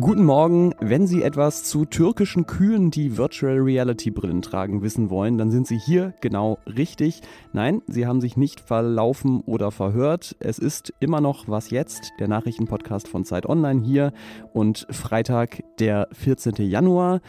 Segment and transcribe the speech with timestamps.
[0.00, 0.74] Guten Morgen.
[0.80, 5.66] Wenn Sie etwas zu türkischen Kühen, die Virtual Reality Brillen tragen, wissen wollen, dann sind
[5.66, 7.20] Sie hier genau richtig.
[7.52, 10.36] Nein, Sie haben sich nicht verlaufen oder verhört.
[10.40, 14.14] Es ist immer noch Was jetzt, der Nachrichtenpodcast von Zeit Online hier
[14.54, 16.54] und Freitag, der 14.
[16.66, 17.20] Januar.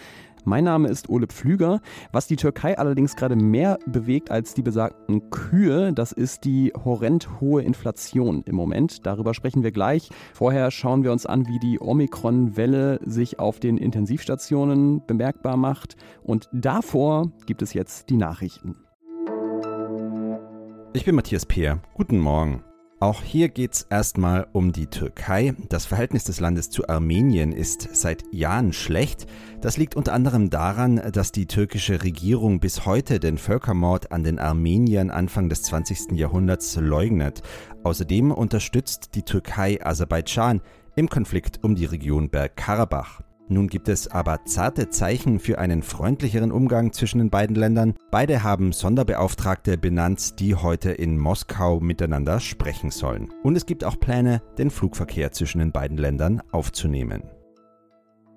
[0.43, 1.81] Mein Name ist Ole Pflüger.
[2.11, 7.39] Was die Türkei allerdings gerade mehr bewegt als die besagten Kühe, das ist die horrend
[7.39, 9.05] hohe Inflation im Moment.
[9.05, 10.09] Darüber sprechen wir gleich.
[10.33, 15.95] Vorher schauen wir uns an, wie die Omikron-Welle sich auf den Intensivstationen bemerkbar macht.
[16.23, 18.75] Und davor gibt es jetzt die Nachrichten.
[20.93, 21.79] Ich bin Matthias Peer.
[21.93, 22.63] Guten Morgen.
[23.01, 25.55] Auch hier geht es erstmal um die Türkei.
[25.69, 29.25] Das Verhältnis des Landes zu Armenien ist seit Jahren schlecht.
[29.59, 34.37] Das liegt unter anderem daran, dass die türkische Regierung bis heute den Völkermord an den
[34.37, 36.11] Armeniern Anfang des 20.
[36.11, 37.41] Jahrhunderts leugnet.
[37.83, 40.61] Außerdem unterstützt die Türkei Aserbaidschan
[40.95, 43.21] im Konflikt um die Region Bergkarabach.
[43.51, 47.95] Nun gibt es aber zarte Zeichen für einen freundlicheren Umgang zwischen den beiden Ländern.
[48.09, 53.27] Beide haben Sonderbeauftragte benannt, die heute in Moskau miteinander sprechen sollen.
[53.43, 57.23] Und es gibt auch Pläne, den Flugverkehr zwischen den beiden Ländern aufzunehmen.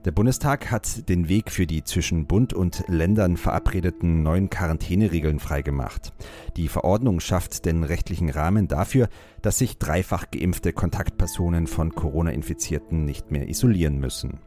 [0.05, 6.13] Der Bundestag hat den Weg für die zwischen Bund und Ländern verabredeten neuen Quarantäneregeln freigemacht.
[6.59, 9.09] Die Verordnung schafft den rechtlichen Rahmen dafür,
[9.41, 14.41] dass sich dreifach geimpfte Kontaktpersonen von Corona-Infizierten nicht mehr isolieren müssen.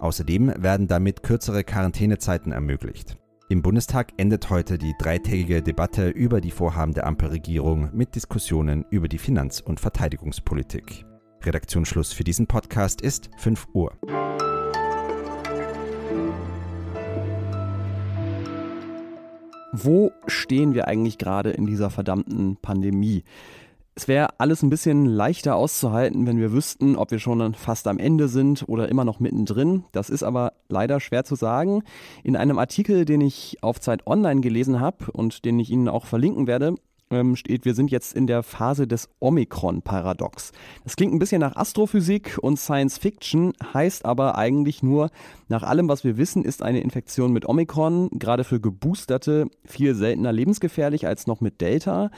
[0.00, 3.16] Außerdem werden damit kürzere Quarantänezeiten ermöglicht.
[3.48, 9.06] Im Bundestag endet heute die dreitägige Debatte über die Vorhaben der Ampelregierung mit Diskussionen über
[9.06, 11.04] die Finanz- und Verteidigungspolitik.
[11.44, 13.92] Redaktionsschluss für diesen Podcast ist 5 Uhr.
[19.76, 23.24] Wo stehen wir eigentlich gerade in dieser verdammten Pandemie?
[23.96, 27.98] Es wäre alles ein bisschen leichter auszuhalten, wenn wir wüssten, ob wir schon fast am
[27.98, 29.82] Ende sind oder immer noch mittendrin.
[29.90, 31.82] Das ist aber leider schwer zu sagen.
[32.22, 36.06] In einem Artikel, den ich auf Zeit Online gelesen habe und den ich Ihnen auch
[36.06, 36.76] verlinken werde,
[37.34, 40.52] steht, wir sind jetzt in der Phase des Omikron-Paradox.
[40.84, 45.10] Das klingt ein bisschen nach Astrophysik und Science Fiction, heißt aber eigentlich nur,
[45.48, 50.32] nach allem, was wir wissen, ist eine Infektion mit Omikron gerade für Geboosterte viel seltener
[50.32, 52.10] lebensgefährlich als noch mit Delta.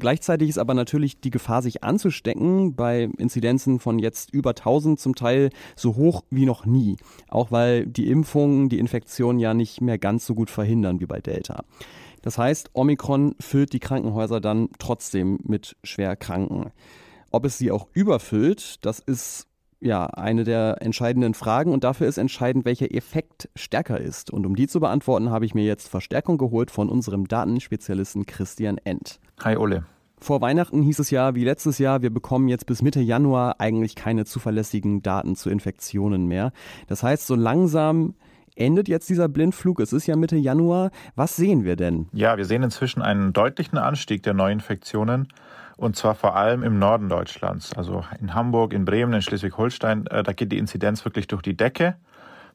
[0.00, 5.14] Gleichzeitig ist aber natürlich die Gefahr, sich anzustecken, bei Inzidenzen von jetzt über 1000 zum
[5.14, 6.96] Teil so hoch wie noch nie.
[7.28, 11.20] Auch weil die Impfungen die Infektion ja nicht mehr ganz so gut verhindern wie bei
[11.20, 11.64] Delta.
[12.24, 16.70] Das heißt, Omikron füllt die Krankenhäuser dann trotzdem mit Schwerkranken.
[17.30, 19.46] Ob es sie auch überfüllt, das ist
[19.78, 24.30] ja eine der entscheidenden Fragen und dafür ist entscheidend, welcher Effekt stärker ist.
[24.30, 28.78] Und um die zu beantworten, habe ich mir jetzt Verstärkung geholt von unserem Datenspezialisten Christian
[28.78, 29.20] End.
[29.42, 29.84] Hi Ole.
[30.18, 33.96] Vor Weihnachten hieß es ja, wie letztes Jahr, wir bekommen jetzt bis Mitte Januar eigentlich
[33.96, 36.52] keine zuverlässigen Daten zu Infektionen mehr.
[36.86, 38.14] Das heißt, so langsam
[38.56, 39.80] endet jetzt dieser Blindflug?
[39.80, 40.90] Es ist ja Mitte Januar.
[41.14, 42.08] Was sehen wir denn?
[42.12, 45.28] Ja, wir sehen inzwischen einen deutlichen Anstieg der Neuinfektionen.
[45.76, 47.72] Und zwar vor allem im Norden Deutschlands.
[47.76, 51.56] Also in Hamburg, in Bremen, in Schleswig-Holstein, äh, da geht die Inzidenz wirklich durch die
[51.56, 51.96] Decke.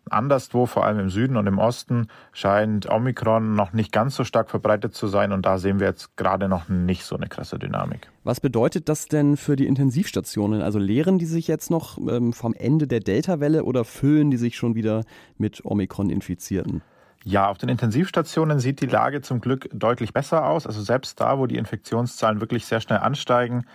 [0.10, 4.50] Anderswo, vor allem im Süden und im Osten, scheint Omikron noch nicht ganz so stark
[4.50, 8.10] verbreitet zu sein und da sehen wir jetzt gerade noch nicht so eine krasse Dynamik.
[8.24, 10.62] Was bedeutet das denn für die Intensivstationen?
[10.62, 14.58] Also leeren die sich jetzt noch ähm, vom Ende der Delta-Welle oder füllen die sich
[14.58, 15.04] schon wieder
[15.38, 16.82] mit Omikron-Infizierten?
[17.26, 20.66] Ja, auf den Intensivstationen sieht die Lage zum Glück deutlich besser aus.
[20.66, 23.66] Also selbst da, wo die Infektionszahlen wirklich sehr schnell ansteigen,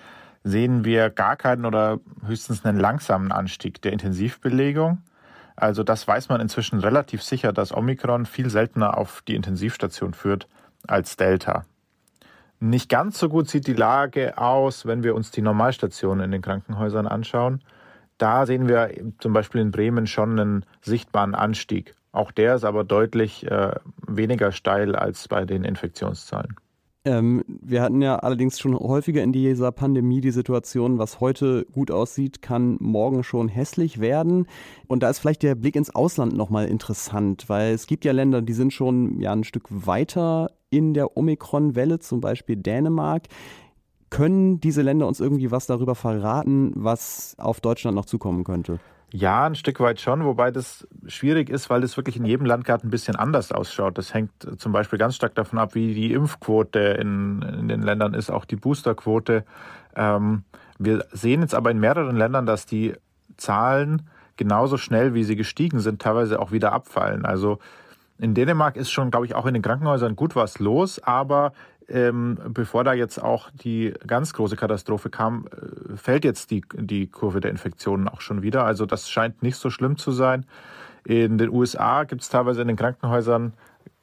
[0.45, 4.99] sehen wir gar keinen oder höchstens einen langsamen Anstieg der Intensivbelegung.
[5.57, 10.49] Also das weiß man inzwischen relativ sicher, dass Omikron viel seltener auf die Intensivstation führt
[10.87, 11.65] als Delta.
[12.61, 16.43] Nicht ganz so gut sieht die Lage aus, wenn wir uns die Normalstationen in den
[16.43, 17.63] Krankenhäusern anschauen.
[18.19, 21.95] Da sehen wir zum Beispiel in Bremen schon einen sichtbaren Anstieg.
[22.13, 23.75] Auch der ist aber deutlich äh,
[24.07, 26.57] weniger steil als bei den Infektionszahlen.
[27.07, 31.91] Ähm, wir hatten ja allerdings schon häufiger in dieser Pandemie die Situation, was heute gut
[31.91, 34.47] aussieht, kann morgen schon hässlich werden.
[34.87, 38.41] Und da ist vielleicht der Blick ins Ausland nochmal interessant, weil es gibt ja Länder,
[38.41, 43.25] die sind schon ja ein Stück weiter in der Omikron-Welle, zum Beispiel Dänemark.
[44.09, 48.79] Können diese Länder uns irgendwie was darüber verraten, was auf Deutschland noch zukommen könnte?
[49.16, 52.64] Ja, ein Stück weit schon, wobei das schwierig ist, weil das wirklich in jedem Land
[52.64, 53.96] gerade ein bisschen anders ausschaut.
[53.96, 58.14] Das hängt zum Beispiel ganz stark davon ab, wie die Impfquote in, in den Ländern
[58.14, 59.44] ist, auch die Boosterquote.
[59.94, 60.43] Ähm,
[60.81, 62.94] wir sehen jetzt aber in mehreren Ländern, dass die
[63.37, 64.02] Zahlen
[64.37, 67.25] genauso schnell, wie sie gestiegen sind, teilweise auch wieder abfallen.
[67.25, 67.61] Also
[68.19, 71.52] in Dänemark ist schon, glaube ich, auch in den Krankenhäusern gut was los, aber
[71.89, 77.09] ähm, bevor da jetzt auch die ganz große Katastrophe kam, äh, fällt jetzt die, die
[77.09, 78.65] Kurve der Infektionen auch schon wieder.
[78.65, 80.47] Also das scheint nicht so schlimm zu sein.
[81.05, 83.53] In den USA gibt es teilweise in den Krankenhäusern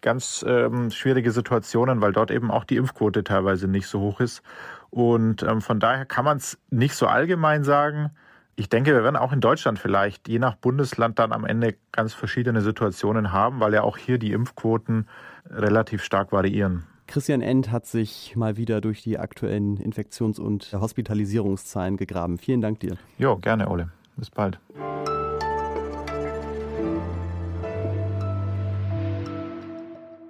[0.02, 4.42] ganz ähm, schwierige Situationen, weil dort eben auch die Impfquote teilweise nicht so hoch ist.
[4.90, 8.12] Und ähm, von daher kann man es nicht so allgemein sagen.
[8.56, 12.14] Ich denke, wir werden auch in Deutschland vielleicht je nach Bundesland dann am Ende ganz
[12.14, 15.08] verschiedene Situationen haben, weil ja auch hier die Impfquoten
[15.50, 16.86] relativ stark variieren.
[17.12, 22.38] Christian End hat sich mal wieder durch die aktuellen Infektions- und Hospitalisierungszahlen gegraben.
[22.38, 22.96] Vielen Dank dir.
[23.18, 23.92] Jo, gerne, Ole.
[24.16, 24.62] Bis bald.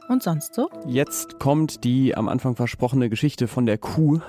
[0.09, 0.71] Und sonst so?
[0.87, 4.19] Jetzt kommt die am Anfang versprochene Geschichte von der Kuh.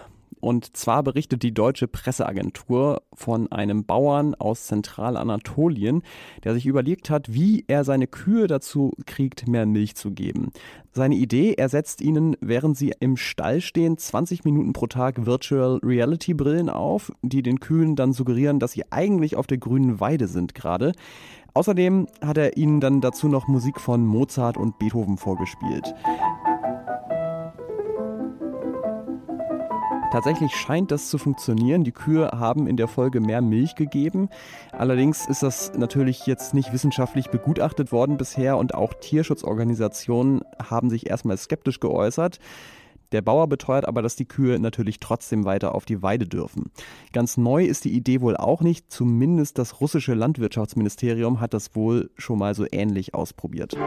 [0.43, 6.03] Und zwar berichtet die deutsche Presseagentur von einem Bauern aus Zentralanatolien,
[6.43, 10.51] der sich überlegt hat, wie er seine Kühe dazu kriegt, mehr Milch zu geben.
[10.91, 15.79] Seine Idee, er setzt ihnen, während sie im Stall stehen, 20 Minuten pro Tag Virtual
[15.81, 20.27] Reality Brillen auf, die den Kühen dann suggerieren, dass sie eigentlich auf der grünen Weide
[20.27, 20.91] sind gerade.
[21.55, 25.95] Außerdem hat er ihnen dann dazu noch Musik von Mozart und Beethoven vorgespielt.
[30.13, 31.85] Tatsächlich scheint das zu funktionieren.
[31.85, 34.29] Die Kühe haben in der Folge mehr Milch gegeben.
[34.71, 41.09] Allerdings ist das natürlich jetzt nicht wissenschaftlich begutachtet worden bisher und auch Tierschutzorganisationen haben sich
[41.09, 42.41] erstmal skeptisch geäußert.
[43.13, 46.71] Der Bauer beteuert aber, dass die Kühe natürlich trotzdem weiter auf die Weide dürfen.
[47.15, 52.11] Ganz neu ist die Idee wohl auch nicht, zumindest das russische Landwirtschaftsministerium hat das wohl
[52.19, 53.79] schon mal so ähnlich ausprobiert.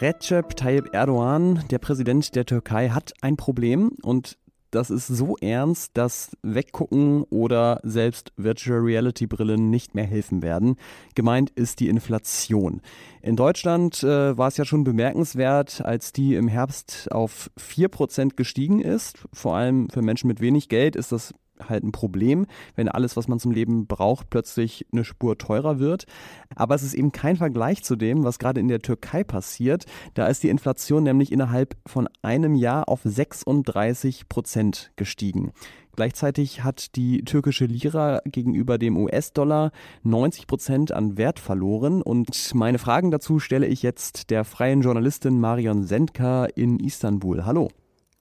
[0.00, 4.38] Recep Tayyip Erdogan, der Präsident der Türkei, hat ein Problem und
[4.70, 10.76] das ist so ernst, dass Weggucken oder selbst Virtual Reality Brillen nicht mehr helfen werden.
[11.14, 12.82] Gemeint ist die Inflation.
[13.22, 18.80] In Deutschland äh, war es ja schon bemerkenswert, als die im Herbst auf 4% gestiegen
[18.80, 19.24] ist.
[19.32, 21.34] Vor allem für Menschen mit wenig Geld ist das
[21.68, 26.06] halt ein Problem, wenn alles, was man zum Leben braucht, plötzlich eine Spur teurer wird.
[26.54, 29.86] Aber es ist eben kein Vergleich zu dem, was gerade in der Türkei passiert.
[30.14, 35.52] Da ist die Inflation nämlich innerhalb von einem Jahr auf 36 Prozent gestiegen.
[35.98, 39.72] Gleichzeitig hat die türkische Lira gegenüber dem US-Dollar
[40.04, 42.02] 90 Prozent an Wert verloren.
[42.02, 47.44] Und meine Fragen dazu stelle ich jetzt der freien Journalistin Marion Sendka in Istanbul.
[47.44, 47.68] Hallo.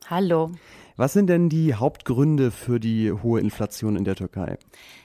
[0.09, 0.49] Hallo.
[0.99, 4.57] Was sind denn die Hauptgründe für die hohe Inflation in der Türkei?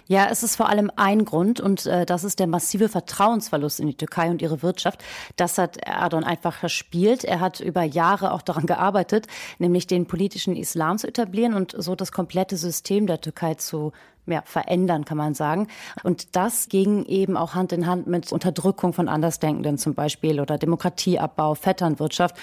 [0.06, 3.86] Ja, es ist vor allem ein Grund und äh, das ist der massive Vertrauensverlust in
[3.86, 5.02] die Türkei und ihre Wirtschaft.
[5.36, 7.24] Das hat Erdogan einfach verspielt.
[7.24, 9.26] Er hat über Jahre auch daran gearbeitet,
[9.58, 13.92] nämlich den politischen Islam zu etablieren und so das komplette System der Türkei zu
[14.26, 15.68] ja, verändern, kann man sagen.
[16.04, 20.58] Und das ging eben auch Hand in Hand mit Unterdrückung von Andersdenkenden zum Beispiel oder
[20.58, 22.36] Demokratieabbau, Vetternwirtschaft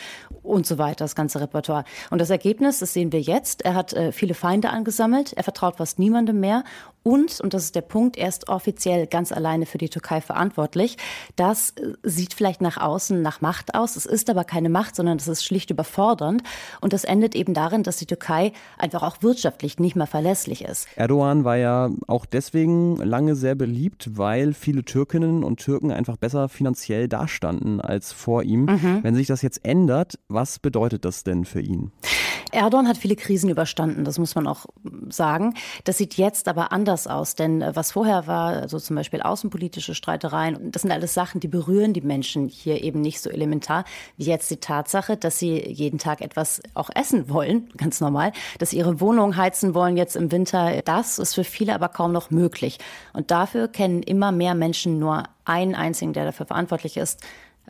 [0.44, 1.85] und so weiter, das ganze Repertoire.
[2.09, 3.63] Und das Ergebnis, das sehen wir jetzt.
[3.63, 6.63] Er hat äh, viele Feinde angesammelt, er vertraut fast niemandem mehr
[7.03, 10.98] und, und das ist der Punkt, er ist offiziell ganz alleine für die Türkei verantwortlich.
[11.36, 13.96] Das äh, sieht vielleicht nach außen nach Macht aus.
[13.96, 16.44] Es ist aber keine Macht, sondern es ist schlicht überfordernd.
[16.81, 20.88] Und das endet eben darin, dass die Türkei einfach auch wirtschaftlich nicht mehr verlässlich ist.
[20.96, 26.50] Erdogan war ja auch deswegen lange sehr beliebt, weil viele Türkinnen und Türken einfach besser
[26.50, 28.66] finanziell dastanden als vor ihm.
[28.66, 29.00] Mhm.
[29.01, 31.92] Wenn sich das jetzt ändert, was bedeutet das denn für ihn?
[32.51, 34.65] Erdogan hat viele Krisen überstanden, das muss man auch
[35.10, 35.53] sagen.
[35.84, 39.96] Das sieht jetzt aber anders aus, denn äh, was vorher war, also zum Beispiel außenpolitische
[39.96, 43.86] Streitereien, das sind alles Sachen, die berühren die Menschen hier eben nicht so elementar
[44.18, 48.72] wie jetzt die Tatsache, dass sie jeden Tag etwas auch essen wollen, ganz normal, dass
[48.72, 50.82] sie ihre Wohnung heizen wollen jetzt im Winter.
[50.84, 52.79] Das ist für viele aber kaum noch möglich.
[53.13, 57.22] Und dafür kennen immer mehr Menschen nur einen einzigen, der dafür verantwortlich ist,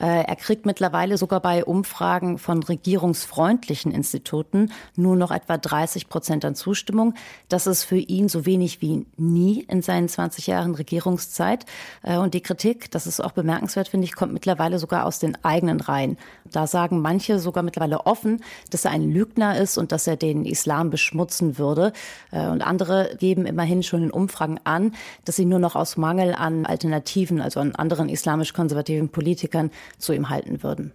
[0.06, 6.56] er kriegt mittlerweile sogar bei Umfragen von regierungsfreundlichen Instituten nur noch etwa 30 Prozent an
[6.56, 7.14] Zustimmung.
[7.50, 11.66] Das ist für ihn so wenig wie nie in seinen 20 Jahren Regierungszeit.
[12.04, 15.38] Äh, und die Kritik, das ist auch bemerkenswert, finde ich, kommt mittlerweile sogar aus den
[15.44, 16.18] eigenen Reihen.
[16.52, 20.46] Da sagen manche sogar mittlerweile offen, dass er ein Lügner ist und dass er den
[20.46, 21.94] Islam beschmutzen würde.
[22.32, 24.94] Äh, und andere geben immerhin schon in Umfragen an,
[25.26, 30.30] dass sie nur noch aus Mangel an Alternativen, also an anderen islamisch-konservativen Politikern, zu ihm
[30.30, 30.94] halten würden.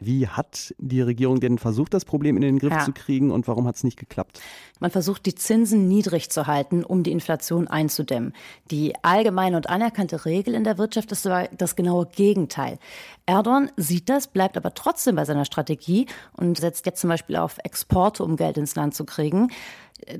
[0.00, 2.80] Wie hat die Regierung denn versucht, das Problem in den Griff ja.
[2.80, 4.40] zu kriegen und warum hat es nicht geklappt?
[4.80, 8.32] Man versucht, die Zinsen niedrig zu halten, um die Inflation einzudämmen.
[8.70, 12.78] Die allgemeine und anerkannte Regel in der Wirtschaft ist aber das genaue Gegenteil.
[13.26, 17.58] Erdogan sieht das, bleibt aber trotzdem bei seiner Strategie und setzt jetzt zum Beispiel auf
[17.62, 19.48] Exporte, um Geld ins Land zu kriegen.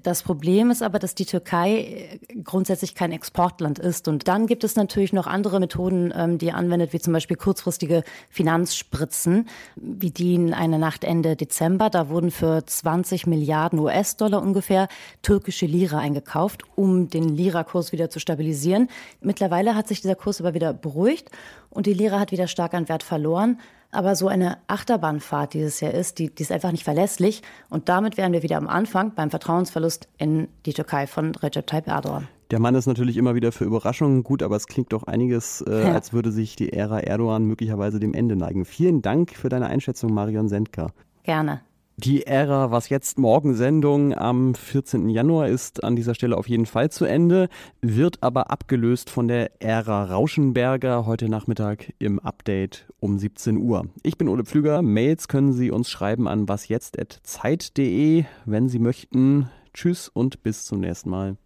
[0.03, 4.09] Das Problem ist aber, dass die Türkei äh, grundsätzlich kein Exportland ist.
[4.09, 7.37] Und dann gibt es natürlich noch andere Methoden, ähm, die er anwendet, wie zum Beispiel
[7.37, 11.91] kurzfristige Finanzspritzen, wie die in einer Nacht Ende Dezember.
[11.91, 14.89] Da wurden für 20 Milliarden US-Dollar ungefähr
[15.23, 18.89] türkische Lira eingekauft, um den Lira-Kurs wieder zu stabilisieren.
[19.21, 21.31] Mittlerweile hat sich dieser Kurs aber wieder beruhigt
[21.71, 23.59] und die Lira hat wieder stark an Wert verloren.
[23.93, 27.43] Aber so eine Achterbahnfahrt dieses Jahr ist, die, die ist einfach nicht verlässlich.
[27.69, 31.89] Und damit wären wir wieder am Anfang beim Vertrauensverlust in die Türkei von Recep Tayyip
[31.89, 32.29] Erdogan.
[32.51, 35.87] Der Mann ist natürlich immer wieder für Überraschungen gut, aber es klingt doch einiges, äh,
[35.87, 35.95] ja.
[35.95, 38.65] als würde sich die Ära Erdogan möglicherweise dem Ende neigen.
[38.65, 40.93] Vielen Dank für deine Einschätzung, Marion Sendker.
[41.23, 41.61] Gerne.
[42.03, 45.11] Die Ära Was jetzt morgen Sendung am 14.
[45.11, 47.51] Januar ist an dieser Stelle auf jeden Fall zu Ende,
[47.83, 53.85] wird aber abgelöst von der Ära Rauschenberger heute Nachmittag im Update um 17 Uhr.
[54.03, 54.81] Ich bin Ole Pflüger.
[54.81, 59.51] Mails können Sie uns schreiben an wasjetzt.zeit.de, wenn Sie möchten.
[59.75, 61.37] Tschüss und bis zum nächsten Mal.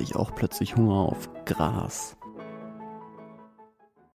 [0.00, 2.16] Kriege ich auch plötzlich Hunger auf Gras.